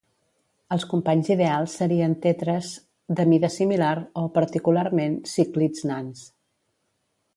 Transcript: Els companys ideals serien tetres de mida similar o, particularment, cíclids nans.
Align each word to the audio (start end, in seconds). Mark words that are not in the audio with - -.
Els 0.75 0.85
companys 0.93 1.27
ideals 1.33 1.75
serien 1.81 2.15
tetres 2.23 2.71
de 3.19 3.27
mida 3.35 3.51
similar 3.59 3.93
o, 4.23 4.25
particularment, 4.39 5.19
cíclids 5.37 5.85
nans. 5.93 6.25